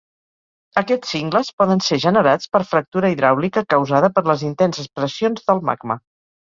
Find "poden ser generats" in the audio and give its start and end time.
1.63-2.51